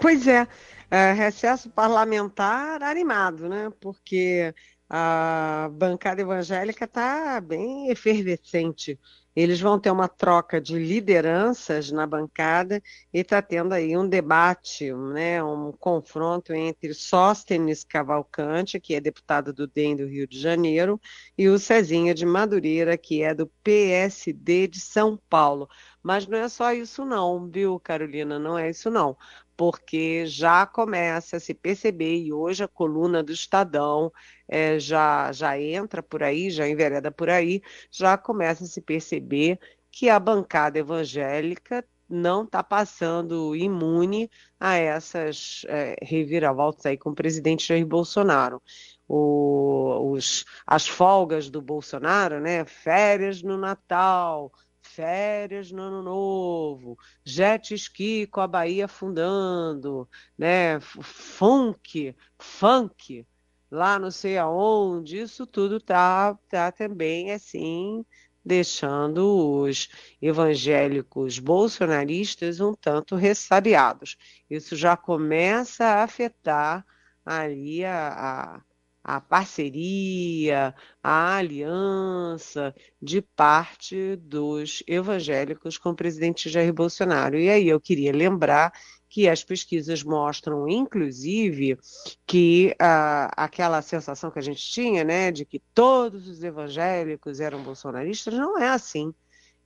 Pois 0.00 0.24
é, 0.28 0.46
é 0.88 1.12
recesso 1.14 1.68
parlamentar 1.68 2.80
animado, 2.80 3.48
né? 3.48 3.72
Porque 3.80 4.54
a 4.88 5.68
bancada 5.72 6.22
evangélica 6.22 6.84
está 6.84 7.40
bem 7.40 7.90
efervescente. 7.90 9.00
Eles 9.34 9.60
vão 9.60 9.78
ter 9.78 9.90
uma 9.90 10.08
troca 10.08 10.60
de 10.60 10.78
lideranças 10.78 11.92
na 11.92 12.06
bancada 12.06 12.82
e 13.12 13.20
está 13.20 13.40
tendo 13.40 13.72
aí 13.72 13.96
um 13.96 14.08
debate, 14.08 14.92
né, 14.92 15.42
um 15.42 15.72
confronto 15.72 16.52
entre 16.52 16.92
Sóstenes 16.92 17.84
Cavalcante, 17.84 18.80
que 18.80 18.94
é 18.94 19.00
deputado 19.00 19.52
do 19.52 19.66
DEM 19.66 19.96
do 19.96 20.06
Rio 20.06 20.26
de 20.26 20.40
Janeiro, 20.40 21.00
e 21.36 21.48
o 21.48 21.58
Cezinha 21.58 22.14
de 22.14 22.26
Madureira, 22.26 22.98
que 22.98 23.22
é 23.22 23.32
do 23.32 23.46
PSD 23.62 24.66
de 24.66 24.80
São 24.80 25.16
Paulo. 25.28 25.68
Mas 26.02 26.26
não 26.26 26.38
é 26.38 26.48
só 26.48 26.72
isso 26.72 27.04
não, 27.04 27.48
viu, 27.48 27.78
Carolina? 27.80 28.38
Não 28.38 28.58
é 28.58 28.70
isso 28.70 28.90
não 28.90 29.16
porque 29.58 30.24
já 30.24 30.64
começa 30.64 31.36
a 31.36 31.40
se 31.40 31.52
perceber, 31.52 32.16
e 32.16 32.32
hoje 32.32 32.62
a 32.62 32.68
coluna 32.68 33.24
do 33.24 33.32
Estadão 33.32 34.12
é, 34.46 34.78
já, 34.78 35.32
já 35.32 35.60
entra 35.60 36.00
por 36.00 36.22
aí, 36.22 36.48
já 36.48 36.68
envereda 36.68 37.10
por 37.10 37.28
aí, 37.28 37.60
já 37.90 38.16
começa 38.16 38.62
a 38.62 38.68
se 38.68 38.80
perceber 38.80 39.58
que 39.90 40.08
a 40.08 40.20
bancada 40.20 40.78
evangélica 40.78 41.84
não 42.08 42.44
está 42.44 42.62
passando 42.62 43.54
imune 43.56 44.30
a 44.60 44.76
essas 44.76 45.62
é, 45.68 45.96
reviravoltas 46.02 46.86
aí 46.86 46.96
com 46.96 47.10
o 47.10 47.14
presidente 47.14 47.66
Jair 47.66 47.84
Bolsonaro. 47.84 48.62
O, 49.08 50.12
os, 50.12 50.44
as 50.66 50.86
folgas 50.86 51.50
do 51.50 51.60
Bolsonaro, 51.60 52.40
né? 52.40 52.64
Férias 52.64 53.42
no 53.42 53.56
Natal, 53.56 54.52
férias 54.98 55.70
no 55.70 55.80
ano 55.80 56.02
novo, 56.02 56.98
jet 57.24 57.72
ski 57.72 58.26
com 58.26 58.40
a 58.40 58.48
Bahia 58.48 58.86
afundando, 58.86 60.08
né? 60.36 60.80
Funk, 60.80 62.16
funk, 62.36 63.24
lá 63.70 63.96
não 63.96 64.10
sei 64.10 64.36
aonde, 64.36 65.20
isso 65.20 65.46
tudo 65.46 65.78
tá, 65.78 66.36
tá 66.48 66.72
também 66.72 67.30
assim 67.30 68.04
deixando 68.44 69.62
os 69.62 69.88
evangélicos 70.20 71.38
bolsonaristas 71.38 72.58
um 72.58 72.74
tanto 72.74 73.14
ressabiados. 73.14 74.16
Isso 74.50 74.74
já 74.74 74.96
começa 74.96 75.84
a 75.84 76.02
afetar 76.02 76.84
ali 77.24 77.84
a, 77.84 78.08
a 78.08 78.60
a 79.08 79.22
parceria, 79.22 80.74
a 81.02 81.36
aliança 81.36 82.74
de 83.00 83.22
parte 83.22 84.16
dos 84.16 84.82
evangélicos 84.86 85.78
com 85.78 85.90
o 85.90 85.96
presidente 85.96 86.50
Jair 86.50 86.74
Bolsonaro. 86.74 87.38
E 87.38 87.48
aí 87.48 87.66
eu 87.66 87.80
queria 87.80 88.12
lembrar 88.12 88.70
que 89.08 89.26
as 89.26 89.42
pesquisas 89.42 90.02
mostram, 90.02 90.68
inclusive, 90.68 91.78
que 92.26 92.76
ah, 92.78 93.30
aquela 93.34 93.80
sensação 93.80 94.30
que 94.30 94.40
a 94.40 94.42
gente 94.42 94.60
tinha, 94.60 95.02
né, 95.02 95.32
de 95.32 95.46
que 95.46 95.58
todos 95.72 96.28
os 96.28 96.42
evangélicos 96.44 97.40
eram 97.40 97.62
bolsonaristas, 97.62 98.34
não 98.34 98.58
é 98.58 98.68
assim. 98.68 99.14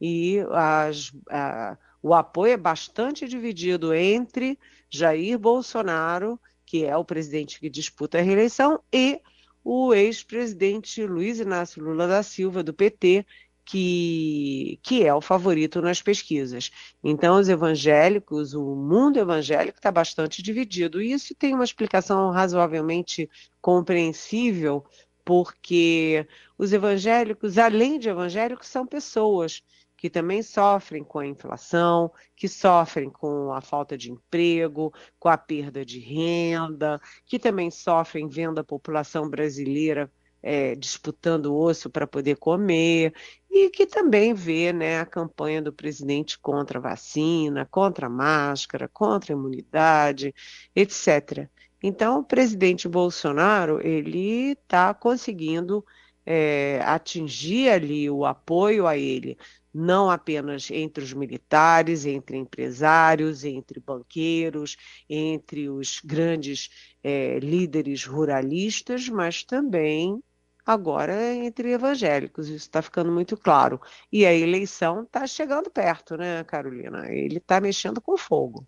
E 0.00 0.38
as, 0.52 1.10
ah, 1.28 1.76
o 2.00 2.14
apoio 2.14 2.52
é 2.52 2.56
bastante 2.56 3.26
dividido 3.26 3.92
entre 3.92 4.56
Jair 4.88 5.36
Bolsonaro, 5.36 6.38
que 6.64 6.84
é 6.84 6.96
o 6.96 7.04
presidente 7.04 7.60
que 7.60 7.68
disputa 7.68 8.18
a 8.18 8.22
reeleição, 8.22 8.80
e 8.92 9.20
o 9.64 9.94
ex-presidente 9.94 11.04
Luiz 11.06 11.38
Inácio 11.38 11.82
Lula 11.82 12.08
da 12.08 12.22
Silva, 12.22 12.62
do 12.62 12.74
PT, 12.74 13.24
que, 13.64 14.78
que 14.82 15.04
é 15.04 15.14
o 15.14 15.20
favorito 15.20 15.80
nas 15.80 16.02
pesquisas. 16.02 16.70
Então, 17.02 17.38
os 17.38 17.48
evangélicos, 17.48 18.54
o 18.54 18.74
mundo 18.74 19.18
evangélico 19.18 19.78
está 19.78 19.90
bastante 19.90 20.42
dividido. 20.42 21.00
E 21.00 21.12
isso 21.12 21.34
tem 21.34 21.54
uma 21.54 21.64
explicação 21.64 22.30
razoavelmente 22.30 23.30
compreensível, 23.60 24.84
porque 25.24 26.26
os 26.58 26.72
evangélicos, 26.72 27.56
além 27.56 27.98
de 27.98 28.08
evangélicos, 28.08 28.66
são 28.66 28.86
pessoas 28.86 29.62
que 30.02 30.10
também 30.10 30.42
sofrem 30.42 31.04
com 31.04 31.20
a 31.20 31.26
inflação, 31.28 32.10
que 32.34 32.48
sofrem 32.48 33.08
com 33.08 33.52
a 33.52 33.60
falta 33.60 33.96
de 33.96 34.10
emprego, 34.10 34.92
com 35.16 35.28
a 35.28 35.38
perda 35.38 35.84
de 35.84 36.00
renda, 36.00 37.00
que 37.24 37.38
também 37.38 37.70
sofrem 37.70 38.28
vendo 38.28 38.58
a 38.58 38.64
população 38.64 39.30
brasileira 39.30 40.10
é, 40.42 40.74
disputando 40.74 41.54
osso 41.54 41.88
para 41.88 42.04
poder 42.04 42.36
comer, 42.36 43.14
e 43.48 43.70
que 43.70 43.86
também 43.86 44.34
vê 44.34 44.72
né, 44.72 44.98
a 44.98 45.06
campanha 45.06 45.62
do 45.62 45.72
presidente 45.72 46.36
contra 46.36 46.80
a 46.80 46.82
vacina, 46.82 47.64
contra 47.64 48.08
a 48.08 48.10
máscara, 48.10 48.88
contra 48.88 49.32
a 49.32 49.38
imunidade, 49.38 50.34
etc. 50.74 51.48
Então, 51.80 52.18
o 52.18 52.24
presidente 52.24 52.88
Bolsonaro 52.88 53.80
ele 53.80 54.56
está 54.60 54.92
conseguindo 54.92 55.84
é, 56.26 56.80
atingir 56.84 57.68
ali 57.68 58.10
o 58.10 58.24
apoio 58.24 58.84
a 58.88 58.96
ele 58.96 59.38
não 59.72 60.10
apenas 60.10 60.70
entre 60.70 61.02
os 61.02 61.12
militares, 61.12 62.04
entre 62.04 62.36
empresários, 62.36 63.44
entre 63.44 63.80
banqueiros, 63.80 64.76
entre 65.08 65.68
os 65.68 66.00
grandes 66.04 66.68
é, 67.02 67.38
líderes 67.38 68.04
ruralistas, 68.04 69.08
mas 69.08 69.42
também 69.42 70.22
agora 70.64 71.34
entre 71.34 71.72
evangélicos. 71.72 72.48
Isso 72.48 72.56
está 72.56 72.82
ficando 72.82 73.10
muito 73.10 73.36
claro. 73.36 73.80
E 74.10 74.26
a 74.26 74.32
eleição 74.32 75.02
está 75.02 75.26
chegando 75.26 75.70
perto, 75.70 76.16
né, 76.16 76.44
Carolina? 76.44 77.10
Ele 77.10 77.38
está 77.38 77.60
mexendo 77.60 78.00
com 78.00 78.16
fogo. 78.16 78.66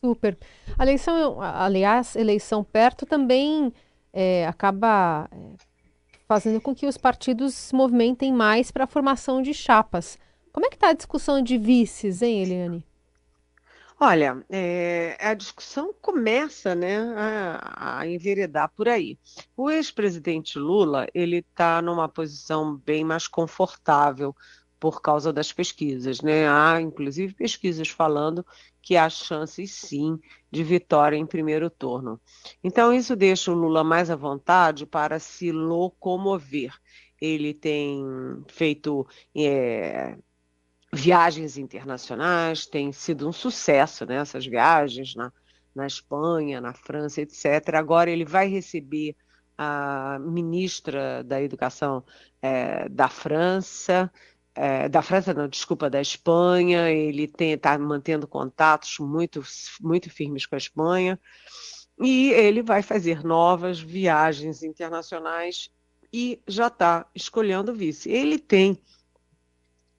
Super. 0.00 0.38
A 0.78 0.82
eleição, 0.82 1.40
aliás, 1.40 2.16
eleição 2.16 2.64
perto 2.64 3.04
também 3.04 3.72
é, 4.12 4.46
acaba 4.46 5.28
é, 5.30 5.69
fazendo 6.30 6.60
com 6.60 6.72
que 6.72 6.86
os 6.86 6.96
partidos 6.96 7.54
se 7.54 7.74
movimentem 7.74 8.32
mais 8.32 8.70
para 8.70 8.84
a 8.84 8.86
formação 8.86 9.42
de 9.42 9.52
chapas. 9.52 10.16
Como 10.52 10.64
é 10.64 10.68
que 10.68 10.76
está 10.76 10.90
a 10.90 10.92
discussão 10.92 11.42
de 11.42 11.58
vices, 11.58 12.22
hein, 12.22 12.42
Eliane? 12.44 12.86
Olha, 13.98 14.40
é, 14.48 15.16
a 15.20 15.34
discussão 15.34 15.92
começa 16.00 16.72
né, 16.72 16.98
a, 17.16 17.98
a 17.98 18.06
enveredar 18.06 18.70
por 18.76 18.88
aí. 18.88 19.18
O 19.56 19.68
ex-presidente 19.68 20.56
Lula 20.56 21.08
ele 21.12 21.38
está 21.38 21.82
numa 21.82 22.08
posição 22.08 22.76
bem 22.76 23.02
mais 23.02 23.26
confortável 23.26 24.32
por 24.78 25.02
causa 25.02 25.32
das 25.32 25.52
pesquisas. 25.52 26.20
Né? 26.22 26.48
Há, 26.48 26.80
inclusive, 26.80 27.34
pesquisas 27.34 27.88
falando 27.88 28.46
que 28.82 28.96
há 28.96 29.08
chances 29.08 29.72
sim 29.72 30.18
de 30.50 30.64
vitória 30.64 31.16
em 31.16 31.26
primeiro 31.26 31.68
turno. 31.70 32.20
Então, 32.62 32.92
isso 32.92 33.14
deixa 33.14 33.52
o 33.52 33.54
Lula 33.54 33.84
mais 33.84 34.10
à 34.10 34.16
vontade 34.16 34.86
para 34.86 35.18
se 35.18 35.52
locomover. 35.52 36.74
Ele 37.20 37.52
tem 37.52 38.02
feito 38.48 39.06
é, 39.36 40.16
viagens 40.92 41.56
internacionais, 41.56 42.66
tem 42.66 42.92
sido 42.92 43.28
um 43.28 43.32
sucesso 43.32 44.06
nessas 44.06 44.44
né, 44.44 44.50
viagens 44.50 45.14
na, 45.14 45.32
na 45.74 45.86
Espanha, 45.86 46.60
na 46.60 46.72
França, 46.72 47.20
etc. 47.20 47.74
Agora 47.74 48.10
ele 48.10 48.24
vai 48.24 48.48
receber 48.48 49.14
a 49.56 50.18
ministra 50.18 51.22
da 51.22 51.40
Educação 51.42 52.02
é, 52.40 52.88
da 52.88 53.08
França, 53.08 54.10
é, 54.62 54.88
da 54.90 55.00
França, 55.00 55.32
não, 55.32 55.48
desculpa, 55.48 55.88
da 55.88 56.02
Espanha, 56.02 56.90
ele 56.90 57.24
está 57.38 57.78
mantendo 57.78 58.28
contatos 58.28 58.98
muito, 58.98 59.42
muito 59.80 60.10
firmes 60.10 60.44
com 60.44 60.54
a 60.54 60.58
Espanha, 60.58 61.18
e 61.98 62.30
ele 62.32 62.62
vai 62.62 62.82
fazer 62.82 63.24
novas 63.24 63.80
viagens 63.80 64.62
internacionais 64.62 65.70
e 66.12 66.42
já 66.46 66.66
está 66.66 67.06
escolhendo 67.14 67.74
vice. 67.74 68.10
Ele 68.10 68.38
tem 68.38 68.78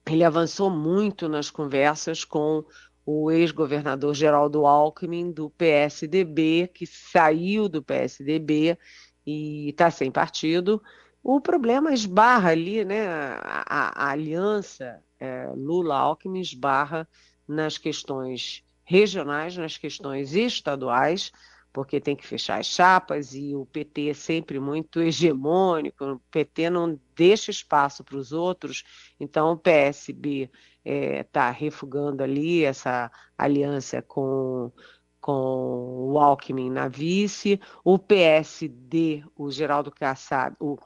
ele 0.06 0.22
avançou 0.22 0.70
muito 0.70 1.28
nas 1.28 1.50
conversas 1.50 2.24
com 2.24 2.64
o 3.04 3.30
ex-governador 3.30 4.14
Geraldo 4.14 4.66
Alckmin, 4.66 5.32
do 5.32 5.50
PSDB, 5.50 6.70
que 6.72 6.86
saiu 6.86 7.68
do 7.68 7.82
PSDB 7.82 8.78
e 9.26 9.70
está 9.70 9.90
sem 9.90 10.10
partido. 10.10 10.80
O 11.22 11.40
problema 11.40 11.94
esbarra 11.94 12.50
ali, 12.50 12.84
né? 12.84 13.06
A, 13.06 13.64
a, 13.66 14.06
a 14.06 14.10
aliança 14.10 15.02
é, 15.20 15.46
Lula-Alckmin 15.54 16.40
esbarra 16.40 17.08
nas 17.46 17.78
questões 17.78 18.64
regionais, 18.84 19.56
nas 19.56 19.78
questões 19.78 20.34
estaduais, 20.34 21.30
porque 21.72 22.00
tem 22.00 22.16
que 22.16 22.26
fechar 22.26 22.58
as 22.58 22.66
chapas 22.66 23.34
e 23.34 23.54
o 23.54 23.64
PT 23.64 24.10
é 24.10 24.14
sempre 24.14 24.58
muito 24.58 25.00
hegemônico, 25.00 26.04
o 26.04 26.20
PT 26.30 26.68
não 26.68 26.98
deixa 27.14 27.50
espaço 27.50 28.02
para 28.02 28.16
os 28.16 28.32
outros, 28.32 28.82
então 29.18 29.52
o 29.52 29.56
PSB 29.56 30.50
está 30.84 30.90
é, 30.90 31.22
tá 31.22 31.50
refugando 31.50 32.22
ali 32.22 32.64
essa 32.64 33.10
aliança 33.38 34.02
com, 34.02 34.72
com 35.20 36.10
o 36.12 36.18
Alckmin 36.18 36.68
na 36.68 36.88
vice, 36.88 37.60
o 37.84 37.96
PSD, 37.98 39.24
o 39.36 39.50
Geraldo 39.50 39.92
Kassab, 39.92 40.56
o 40.58 40.76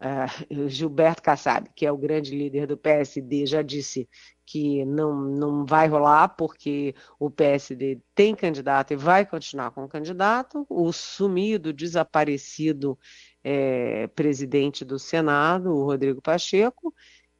Uh, 0.00 0.68
Gilberto 0.68 1.22
Kassab, 1.22 1.70
que 1.74 1.86
é 1.86 1.92
o 1.92 1.96
grande 1.96 2.36
líder 2.36 2.66
do 2.66 2.76
PSD, 2.76 3.46
já 3.46 3.62
disse 3.62 4.08
que 4.44 4.84
não, 4.84 5.14
não 5.22 5.66
vai 5.66 5.88
rolar 5.88 6.28
porque 6.28 6.94
o 7.18 7.28
PSD 7.28 8.00
tem 8.14 8.34
candidato 8.34 8.92
e 8.92 8.96
vai 8.96 9.26
continuar 9.26 9.72
com 9.72 9.84
o 9.84 9.88
candidato. 9.88 10.64
O 10.68 10.92
sumido, 10.92 11.72
desaparecido 11.72 12.98
é, 13.42 14.06
presidente 14.08 14.84
do 14.84 14.98
Senado, 14.98 15.70
o 15.70 15.84
Rodrigo 15.84 16.22
Pacheco. 16.22 16.94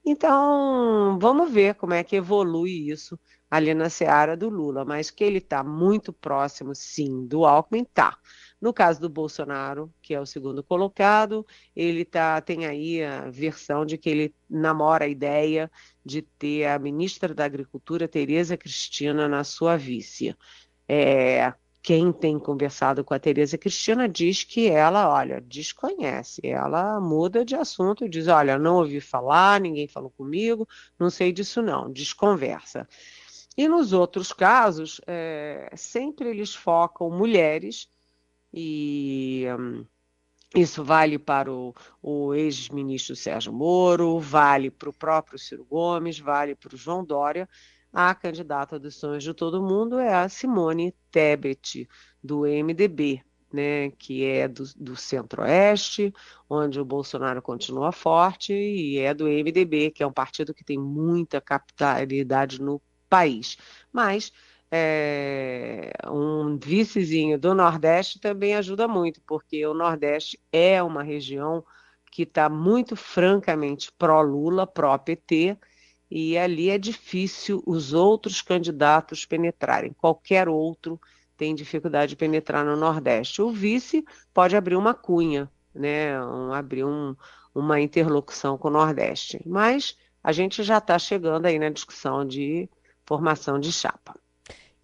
Então, 0.04 1.18
vamos 1.20 1.50
ver 1.52 1.74
como 1.74 1.94
é 1.94 2.04
que 2.04 2.16
evolui 2.16 2.90
isso 2.90 3.18
ali 3.50 3.74
na 3.74 3.88
seara 3.90 4.36
do 4.36 4.48
Lula. 4.48 4.84
Mas 4.84 5.10
que 5.10 5.24
ele 5.24 5.38
está 5.38 5.62
muito 5.62 6.12
próximo, 6.12 6.74
sim, 6.74 7.26
do 7.26 7.44
Alckmin, 7.44 7.82
está. 7.82 8.16
No 8.66 8.74
caso 8.74 9.00
do 9.00 9.08
Bolsonaro, 9.08 9.94
que 10.02 10.12
é 10.12 10.20
o 10.20 10.26
segundo 10.26 10.60
colocado, 10.60 11.46
ele 11.76 12.04
tá, 12.04 12.40
tem 12.40 12.66
aí 12.66 13.00
a 13.00 13.30
versão 13.30 13.86
de 13.86 13.96
que 13.96 14.10
ele 14.10 14.34
namora 14.50 15.04
a 15.04 15.08
ideia 15.08 15.70
de 16.04 16.20
ter 16.20 16.64
a 16.66 16.76
ministra 16.76 17.32
da 17.32 17.44
Agricultura, 17.44 18.08
Tereza 18.08 18.56
Cristina, 18.56 19.28
na 19.28 19.44
sua 19.44 19.76
vice. 19.76 20.36
É, 20.88 21.54
quem 21.80 22.10
tem 22.10 22.40
conversado 22.40 23.04
com 23.04 23.14
a 23.14 23.20
Tereza 23.20 23.56
Cristina 23.56 24.08
diz 24.08 24.42
que 24.42 24.66
ela, 24.68 25.14
olha, 25.14 25.40
desconhece, 25.40 26.40
ela 26.42 27.00
muda 27.00 27.44
de 27.44 27.54
assunto, 27.54 28.08
diz, 28.08 28.26
olha, 28.26 28.58
não 28.58 28.78
ouvi 28.78 29.00
falar, 29.00 29.60
ninguém 29.60 29.86
falou 29.86 30.10
comigo, 30.10 30.66
não 30.98 31.08
sei 31.08 31.30
disso 31.30 31.62
não, 31.62 31.88
desconversa. 31.88 32.88
E 33.56 33.68
nos 33.68 33.92
outros 33.92 34.32
casos, 34.32 35.00
é, 35.06 35.70
sempre 35.76 36.30
eles 36.30 36.52
focam 36.52 37.08
mulheres 37.08 37.88
e 38.56 39.44
um, 39.58 39.84
isso 40.54 40.82
vale 40.82 41.18
para 41.18 41.52
o, 41.52 41.74
o 42.02 42.34
ex-ministro 42.34 43.14
Sérgio 43.14 43.52
Moro, 43.52 44.18
vale 44.18 44.70
para 44.70 44.88
o 44.88 44.92
próprio 44.94 45.38
Ciro 45.38 45.66
Gomes, 45.66 46.18
vale 46.18 46.54
para 46.54 46.74
o 46.74 46.78
João 46.78 47.04
Dória. 47.04 47.46
A 47.92 48.14
candidata 48.14 48.78
dos 48.78 48.96
sonhos 48.96 49.22
de 49.22 49.34
todo 49.34 49.62
mundo 49.62 49.98
é 49.98 50.14
a 50.14 50.28
Simone 50.28 50.94
Tebet, 51.10 51.86
do 52.24 52.46
MDB, 52.46 53.22
né, 53.52 53.90
que 53.90 54.24
é 54.24 54.48
do, 54.48 54.64
do 54.74 54.96
Centro-Oeste, 54.96 56.12
onde 56.48 56.80
o 56.80 56.84
Bolsonaro 56.84 57.42
continua 57.42 57.92
forte, 57.92 58.52
e 58.54 58.98
é 58.98 59.12
do 59.12 59.26
MDB, 59.28 59.90
que 59.90 60.02
é 60.02 60.06
um 60.06 60.12
partido 60.12 60.54
que 60.54 60.64
tem 60.64 60.78
muita 60.78 61.40
capitalidade 61.40 62.60
no 62.60 62.80
país. 63.08 63.56
Mas 63.92 64.32
é, 64.70 65.92
um 66.10 66.58
vicezinho 66.58 67.38
do 67.38 67.54
Nordeste 67.54 68.20
também 68.20 68.54
ajuda 68.54 68.88
muito, 68.88 69.20
porque 69.26 69.64
o 69.66 69.74
Nordeste 69.74 70.38
é 70.52 70.82
uma 70.82 71.02
região 71.02 71.64
que 72.10 72.22
está 72.22 72.48
muito 72.48 72.96
francamente 72.96 73.92
pró-Lula, 73.92 74.66
pró-PT, 74.66 75.56
e 76.10 76.38
ali 76.38 76.70
é 76.70 76.78
difícil 76.78 77.62
os 77.66 77.92
outros 77.92 78.40
candidatos 78.40 79.24
penetrarem. 79.26 79.92
Qualquer 79.92 80.48
outro 80.48 81.00
tem 81.36 81.54
dificuldade 81.54 82.10
de 82.10 82.16
penetrar 82.16 82.64
no 82.64 82.76
Nordeste. 82.76 83.42
O 83.42 83.50
vice 83.50 84.04
pode 84.32 84.56
abrir 84.56 84.76
uma 84.76 84.94
cunha, 84.94 85.50
né? 85.74 86.20
Um, 86.24 86.52
abrir 86.52 86.84
um, 86.84 87.14
uma 87.54 87.80
interlocução 87.80 88.56
com 88.56 88.68
o 88.68 88.70
Nordeste. 88.70 89.42
Mas 89.44 89.96
a 90.22 90.32
gente 90.32 90.62
já 90.62 90.78
está 90.78 90.98
chegando 90.98 91.46
aí 91.46 91.58
na 91.58 91.70
discussão 91.70 92.24
de 92.24 92.68
formação 93.04 93.58
de 93.58 93.72
chapa. 93.72 94.14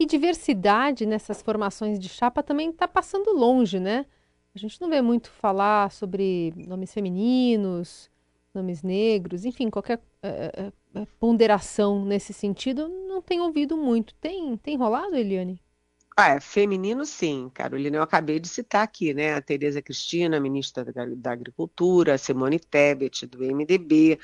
E 0.02 0.06
diversidade 0.06 1.06
nessas 1.06 1.40
formações 1.40 1.96
de 1.96 2.08
chapa 2.08 2.42
também 2.42 2.70
está 2.70 2.88
passando 2.88 3.30
longe, 3.30 3.78
né? 3.78 4.04
A 4.52 4.58
gente 4.58 4.80
não 4.80 4.90
vê 4.90 5.00
muito 5.00 5.30
falar 5.30 5.92
sobre 5.92 6.52
nomes 6.56 6.92
femininos, 6.92 8.10
nomes 8.52 8.82
negros, 8.82 9.44
enfim, 9.44 9.70
qualquer 9.70 10.00
é, 10.20 10.72
é, 10.96 11.06
ponderação 11.20 12.04
nesse 12.04 12.32
sentido, 12.32 12.88
não 12.88 13.22
tem 13.22 13.40
ouvido 13.40 13.76
muito. 13.76 14.12
Tem, 14.14 14.56
tem 14.56 14.76
rolado, 14.76 15.14
Eliane? 15.14 15.62
Ah, 16.16 16.30
é, 16.30 16.40
feminino 16.40 17.06
sim, 17.06 17.48
Carolina. 17.54 17.98
Eu 17.98 18.02
acabei 18.02 18.40
de 18.40 18.48
citar 18.48 18.82
aqui, 18.82 19.14
né? 19.14 19.34
A 19.34 19.40
Tereza 19.40 19.80
Cristina, 19.80 20.40
ministra 20.40 20.84
da, 20.84 21.06
da 21.06 21.30
Agricultura, 21.30 22.18
Simone 22.18 22.58
Tebet, 22.58 23.24
do 23.24 23.38
MDB. 23.38 24.18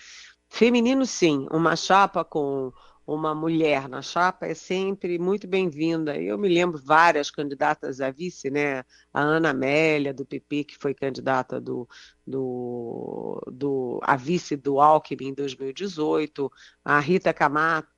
Feminino 0.49 1.07
sim, 1.07 1.47
uma 1.53 1.77
chapa 1.77 2.25
com 2.25 2.73
uma 3.09 3.35
mulher 3.35 3.89
na 3.89 4.03
chapa 4.03 4.47
é 4.47 4.55
sempre 4.55 5.19
muito 5.19 5.49
bem-vinda. 5.49 6.15
Eu 6.21 6.37
me 6.37 6.47
lembro 6.47 6.79
várias 6.79 7.31
candidatas 7.31 8.03
a 8.03 8.11
vice, 8.11 8.51
né? 8.51 8.85
A 9.15 9.23
Ana 9.23 9.49
Amélia, 9.51 10.13
do 10.13 10.27
PP, 10.27 10.65
que 10.65 10.77
foi 10.77 10.93
candidata 10.93 11.59
do, 11.59 11.89
do, 12.27 13.43
do, 13.51 13.99
a 14.03 14.15
vice 14.15 14.57
do 14.57 14.79
Alckmin 14.79 15.29
em 15.29 15.35
2018, 15.35 16.53
a 16.85 17.01
Rita 17.01 17.33
Camata, 17.33 17.89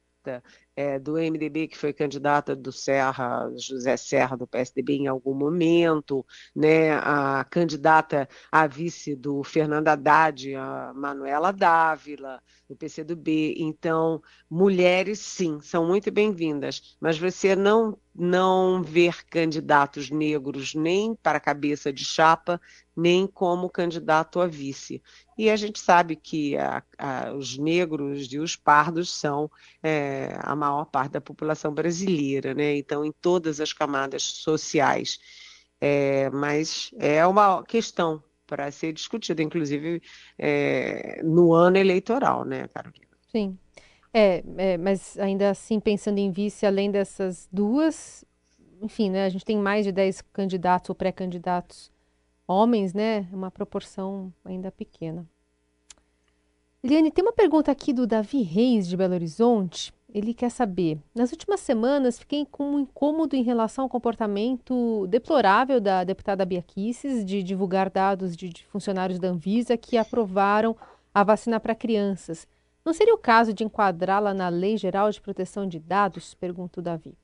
é, 0.80 0.98
do 0.98 1.18
MDB, 1.18 1.68
que 1.68 1.76
foi 1.76 1.92
candidata 1.92 2.56
do 2.56 2.72
Serra, 2.72 3.50
José 3.56 3.96
Serra, 3.98 4.34
do 4.34 4.46
PSDB, 4.46 4.94
em 4.94 5.08
algum 5.08 5.34
momento, 5.34 6.24
né, 6.56 6.92
a 6.94 7.44
candidata 7.44 8.26
a 8.50 8.66
vice 8.66 9.14
do 9.14 9.44
Fernando 9.44 9.88
Haddad, 9.88 10.54
a 10.54 10.92
Manuela 10.94 11.52
Dávila, 11.52 12.42
do 12.66 12.74
PCdoB. 12.74 13.56
Então, 13.58 14.22
mulheres, 14.48 15.18
sim, 15.18 15.60
são 15.60 15.86
muito 15.86 16.10
bem-vindas, 16.10 16.96
mas 16.98 17.18
você 17.18 17.54
não 17.54 17.98
não 18.14 18.82
ver 18.82 19.24
candidatos 19.26 20.10
negros 20.10 20.74
nem 20.74 21.14
para 21.14 21.40
cabeça 21.40 21.92
de 21.92 22.04
chapa, 22.04 22.60
nem 22.94 23.26
como 23.26 23.70
candidato 23.70 24.40
a 24.40 24.46
vice. 24.46 25.02
E 25.38 25.48
a 25.48 25.56
gente 25.56 25.80
sabe 25.80 26.16
que 26.16 26.56
a, 26.56 26.82
a, 26.98 27.32
os 27.32 27.56
negros 27.56 28.30
e 28.32 28.38
os 28.38 28.56
pardos 28.56 29.10
são 29.10 29.50
é, 29.82 30.36
a 30.40 30.54
parte 30.86 31.12
da 31.12 31.20
população 31.20 31.72
brasileira, 31.72 32.54
né? 32.54 32.76
Então, 32.76 33.04
em 33.04 33.12
todas 33.12 33.60
as 33.60 33.72
camadas 33.72 34.22
sociais. 34.22 35.18
É, 35.80 36.28
mas 36.30 36.90
é 36.98 37.26
uma 37.26 37.62
questão 37.64 38.22
para 38.46 38.70
ser 38.70 38.92
discutida, 38.92 39.42
inclusive 39.42 40.02
é, 40.38 41.22
no 41.22 41.54
ano 41.54 41.76
eleitoral, 41.76 42.44
né, 42.44 42.68
Carolina? 42.68 43.06
Sim. 43.30 43.56
É, 44.12 44.42
é, 44.58 44.76
mas 44.76 45.16
ainda 45.18 45.50
assim, 45.50 45.78
pensando 45.78 46.18
em 46.18 46.30
vice, 46.30 46.66
além 46.66 46.90
dessas 46.90 47.48
duas, 47.50 48.24
enfim, 48.82 49.08
né, 49.10 49.24
a 49.24 49.28
gente 49.28 49.44
tem 49.44 49.56
mais 49.56 49.84
de 49.84 49.92
10 49.92 50.22
candidatos 50.32 50.90
ou 50.90 50.94
pré-candidatos 50.94 51.92
homens, 52.46 52.92
né? 52.92 53.28
Uma 53.32 53.50
proporção 53.50 54.32
ainda 54.44 54.72
pequena. 54.72 55.24
Eliane, 56.82 57.10
tem 57.10 57.22
uma 57.22 57.32
pergunta 57.32 57.70
aqui 57.70 57.92
do 57.92 58.06
Davi 58.06 58.42
Reis, 58.42 58.88
de 58.88 58.96
Belo 58.96 59.14
Horizonte. 59.14 59.92
Ele 60.14 60.34
quer 60.34 60.50
saber. 60.50 60.98
Nas 61.14 61.32
últimas 61.32 61.60
semanas, 61.60 62.18
fiquei 62.18 62.46
com 62.46 62.74
um 62.74 62.80
incômodo 62.80 63.36
em 63.36 63.42
relação 63.42 63.84
ao 63.84 63.88
comportamento 63.88 65.06
deplorável 65.08 65.80
da 65.80 66.04
deputada 66.04 66.44
Bia 66.44 66.62
Kicis 66.62 67.24
de 67.24 67.42
divulgar 67.42 67.90
dados 67.90 68.36
de, 68.36 68.52
funcionários 68.68 69.18
da 69.18 69.28
Anvisa 69.28 69.76
que 69.76 69.96
aprovaram 69.96 70.76
a 71.14 71.24
vacina 71.24 71.58
para 71.58 71.74
crianças. 71.74 72.46
Não 72.84 72.92
seria 72.92 73.14
o 73.14 73.18
caso 73.18 73.52
de 73.52 73.64
enquadrá-la 73.64 74.32
na 74.32 74.48
Lei 74.48 74.76
Geral 74.76 75.10
de 75.10 75.20
Proteção 75.20 75.66
de 75.66 75.78
Dados? 75.78 76.34
Pergunta 76.34 76.80
o 76.80 76.82
Davi. 76.82 77.14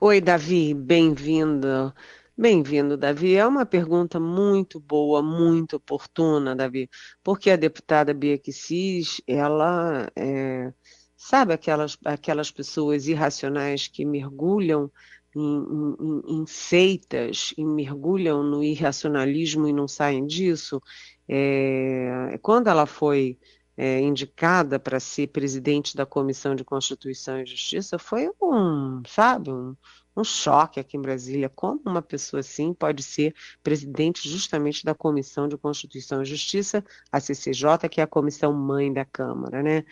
Oi, 0.00 0.20
Davi, 0.20 0.74
bem-vindo. 0.74 1.92
Bem-vindo, 2.36 2.96
Davi. 2.96 3.34
É 3.34 3.44
uma 3.44 3.66
pergunta 3.66 4.20
muito 4.20 4.78
boa, 4.78 5.20
muito 5.20 5.74
oportuna, 5.76 6.54
Davi, 6.54 6.88
porque 7.22 7.50
a 7.50 7.56
deputada 7.56 8.14
Bia 8.14 8.38
Kicis, 8.38 9.20
ela 9.26 10.08
é, 10.14 10.72
sabe 11.18 11.52
aquelas, 11.52 11.98
aquelas 12.04 12.48
pessoas 12.48 13.08
irracionais 13.08 13.88
que 13.88 14.04
mergulham 14.04 14.90
em, 15.34 15.40
em, 15.40 16.40
em, 16.40 16.46
seitas 16.46 17.52
e 17.58 17.64
mergulham 17.64 18.42
no 18.44 18.62
irracionalismo 18.62 19.66
e 19.66 19.72
não 19.72 19.88
saem 19.88 20.24
disso. 20.24 20.80
É, 21.28 22.38
quando 22.40 22.68
ela 22.68 22.86
foi 22.86 23.36
é, 23.76 24.00
indicada 24.00 24.78
para 24.78 25.00
ser 25.00 25.26
presidente 25.28 25.96
da 25.96 26.06
Comissão 26.06 26.54
de 26.54 26.64
Constituição 26.64 27.40
e 27.40 27.46
Justiça, 27.46 27.98
foi 27.98 28.30
um, 28.40 29.02
sabe, 29.06 29.50
um, 29.50 29.76
um 30.20 30.24
choque 30.24 30.80
aqui 30.80 30.96
em 30.96 31.00
Brasília. 31.00 31.48
Como 31.48 31.80
uma 31.86 32.02
pessoa 32.02 32.40
assim 32.40 32.74
pode 32.74 33.02
ser 33.02 33.34
presidente 33.62 34.28
justamente 34.28 34.84
da 34.84 34.94
Comissão 34.94 35.48
de 35.48 35.56
Constituição 35.56 36.22
e 36.22 36.26
Justiça, 36.26 36.84
a 37.10 37.20
CCJ, 37.20 37.88
que 37.90 38.00
é 38.00 38.04
a 38.04 38.06
comissão 38.06 38.52
mãe 38.52 38.92
da 38.92 39.04
Câmara, 39.04 39.62
né? 39.62 39.84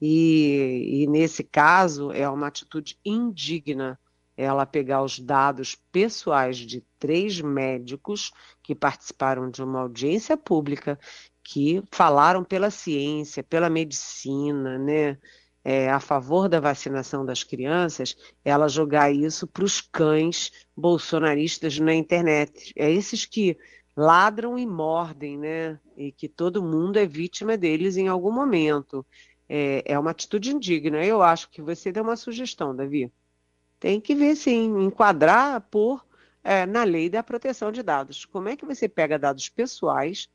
E, 0.00 1.02
e 1.02 1.06
nesse 1.06 1.44
caso 1.44 2.10
é 2.12 2.28
uma 2.28 2.46
atitude 2.46 2.98
indigna 3.04 3.98
ela 4.36 4.64
pegar 4.64 5.02
os 5.02 5.18
dados 5.18 5.76
pessoais 5.90 6.56
de 6.56 6.84
três 6.98 7.40
médicos 7.40 8.32
que 8.62 8.74
participaram 8.74 9.50
de 9.50 9.62
uma 9.62 9.80
audiência 9.80 10.36
pública, 10.36 10.98
que 11.44 11.82
falaram 11.90 12.42
pela 12.44 12.70
ciência, 12.70 13.42
pela 13.42 13.68
medicina, 13.68 14.78
né? 14.78 15.18
É, 15.64 15.90
a 15.90 16.00
favor 16.00 16.48
da 16.48 16.60
vacinação 16.60 17.24
das 17.24 17.44
crianças, 17.44 18.16
ela 18.44 18.68
jogar 18.68 19.12
isso 19.12 19.46
para 19.46 19.64
os 19.64 19.80
cães 19.80 20.50
bolsonaristas 20.76 21.78
na 21.78 21.94
internet. 21.94 22.72
É 22.76 22.90
esses 22.90 23.24
que 23.24 23.56
ladram 23.96 24.58
e 24.58 24.66
mordem, 24.66 25.38
né? 25.38 25.78
E 25.96 26.10
que 26.10 26.28
todo 26.28 26.62
mundo 26.62 26.96
é 26.96 27.06
vítima 27.06 27.56
deles 27.56 27.96
em 27.96 28.08
algum 28.08 28.32
momento. 28.32 29.06
É, 29.48 29.82
é 29.86 29.98
uma 29.98 30.10
atitude 30.10 30.50
indigna. 30.50 31.04
Eu 31.04 31.22
acho 31.22 31.48
que 31.50 31.62
você 31.62 31.92
deu 31.92 32.02
uma 32.02 32.16
sugestão, 32.16 32.74
Davi. 32.74 33.12
Tem 33.78 34.00
que 34.00 34.14
ver, 34.14 34.34
sim, 34.36 34.84
enquadrar 34.84 35.60
por 35.70 36.04
é, 36.42 36.66
na 36.66 36.82
lei 36.84 37.08
da 37.08 37.22
proteção 37.22 37.70
de 37.70 37.82
dados. 37.82 38.24
Como 38.24 38.48
é 38.48 38.56
que 38.56 38.66
você 38.66 38.88
pega 38.88 39.18
dados 39.18 39.48
pessoais 39.48 40.28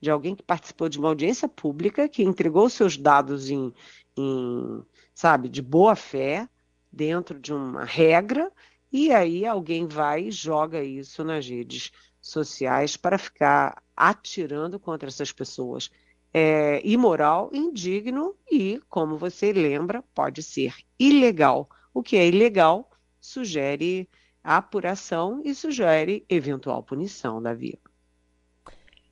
de 0.00 0.10
alguém 0.10 0.34
que 0.34 0.42
participou 0.42 0.88
de 0.88 0.98
uma 0.98 1.08
audiência 1.08 1.48
pública, 1.48 2.08
que 2.08 2.22
entregou 2.22 2.68
seus 2.68 2.96
dados 2.96 3.48
em, 3.48 3.72
em, 4.16 4.82
sabe, 5.14 5.48
de 5.48 5.62
boa 5.62 5.96
fé, 5.96 6.48
dentro 6.92 7.38
de 7.38 7.52
uma 7.52 7.84
regra, 7.84 8.50
e 8.92 9.12
aí 9.12 9.44
alguém 9.44 9.86
vai 9.86 10.28
e 10.28 10.30
joga 10.30 10.82
isso 10.82 11.24
nas 11.24 11.48
redes 11.48 11.90
sociais 12.20 12.96
para 12.96 13.18
ficar 13.18 13.82
atirando 13.96 14.78
contra 14.78 15.08
essas 15.08 15.32
pessoas. 15.32 15.90
É 16.32 16.80
imoral, 16.84 17.50
indigno 17.52 18.34
e, 18.50 18.80
como 18.88 19.16
você 19.16 19.52
lembra, 19.52 20.02
pode 20.14 20.42
ser 20.42 20.74
ilegal. 20.98 21.68
O 21.92 22.02
que 22.02 22.16
é 22.16 22.26
ilegal 22.26 22.90
sugere 23.20 24.08
apuração 24.42 25.40
e 25.44 25.54
sugere 25.54 26.24
eventual 26.28 26.82
punição, 26.82 27.40
Davi. 27.40 27.78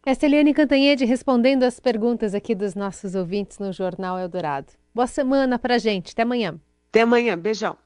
Esta 0.05 0.27
é 0.27 0.53
Cantanhede 0.53 1.05
respondendo 1.05 1.63
as 1.63 1.79
perguntas 1.79 2.35
aqui 2.35 2.55
dos 2.55 2.75
nossos 2.75 3.15
ouvintes 3.15 3.59
no 3.59 3.73
Jornal 3.73 4.19
Eldorado. 4.19 4.82
Boa 4.95 5.07
semana 5.07 5.59
pra 5.59 5.79
gente. 5.79 6.13
Até 6.13 6.23
amanhã. 6.23 6.61
Até 6.91 7.03
amanhã. 7.03 7.37
Beijão. 7.39 7.77